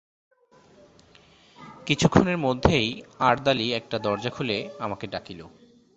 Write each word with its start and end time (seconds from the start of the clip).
কিছুক্ষণের 1.87 2.37
মধ্যেই 2.37 2.87
আরদালি 3.19 3.67
একটা 3.73 3.97
দরজা 3.99 4.29
খুলে 4.29 4.57
আমাকে 4.79 5.05
ডাকিল। 5.07 5.39